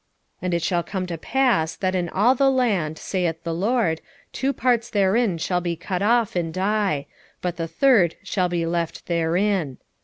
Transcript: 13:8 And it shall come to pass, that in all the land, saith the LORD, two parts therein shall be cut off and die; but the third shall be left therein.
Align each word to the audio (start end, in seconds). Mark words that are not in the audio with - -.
13:8 0.39 0.39
And 0.41 0.53
it 0.55 0.63
shall 0.63 0.81
come 0.81 1.05
to 1.05 1.17
pass, 1.19 1.75
that 1.75 1.93
in 1.93 2.09
all 2.09 2.33
the 2.33 2.49
land, 2.49 2.97
saith 2.97 3.43
the 3.43 3.53
LORD, 3.53 4.01
two 4.33 4.51
parts 4.51 4.89
therein 4.89 5.37
shall 5.37 5.61
be 5.61 5.75
cut 5.75 6.01
off 6.01 6.35
and 6.35 6.51
die; 6.51 7.05
but 7.39 7.57
the 7.57 7.67
third 7.67 8.15
shall 8.23 8.49
be 8.49 8.65
left 8.65 9.05
therein. 9.05 9.77